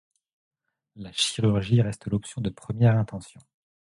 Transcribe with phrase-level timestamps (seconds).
[0.95, 3.39] La chirurgie reste l'option de première intention.